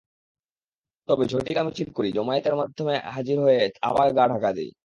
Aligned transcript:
তবে 1.07 1.23
ঝটিকা 1.25 1.61
মিছিল 1.63 1.89
করি, 1.93 2.09
জমায়েতের 2.11 2.55
মধ্যে 2.55 2.81
হাজির 3.07 3.37
হয়ে 3.39 3.59
আবার 3.81 4.07
গা-ঢাকা 4.13 4.49
দিই। 4.53 4.71